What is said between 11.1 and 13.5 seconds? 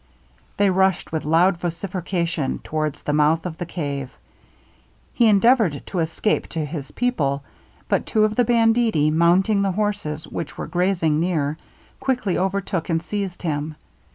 near, quickly overtook and seized